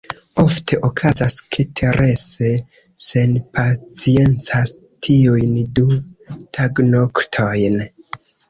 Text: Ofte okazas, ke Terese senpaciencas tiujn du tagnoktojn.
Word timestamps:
Ofte 0.43 0.77
okazas, 0.87 1.35
ke 1.55 1.65
Terese 1.79 2.49
senpaciencas 3.09 4.75
tiujn 5.09 5.55
du 5.81 5.87
tagnoktojn. 6.59 7.81